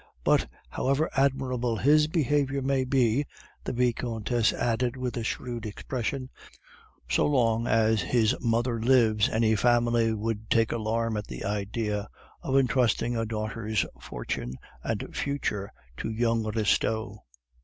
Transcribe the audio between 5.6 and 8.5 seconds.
expression, "so long as his